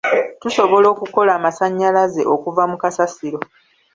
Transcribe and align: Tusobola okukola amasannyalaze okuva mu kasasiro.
Tusobola 0.41 0.85
okukola 0.93 1.31
amasannyalaze 1.39 2.21
okuva 2.33 2.63
mu 2.71 2.77
kasasiro. 2.83 3.39